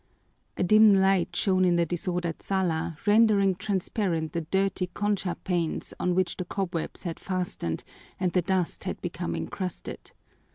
[0.57, 6.15] A dim light shone in the disordered sala, rendering transparent the dirty concha panes on
[6.15, 7.83] which the cobwebs had fastened
[8.19, 10.11] and the dust had become incrusted.